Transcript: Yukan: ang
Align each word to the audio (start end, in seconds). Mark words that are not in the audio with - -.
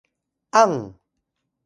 Yukan: 0.53 0.59
ang 0.61 0.73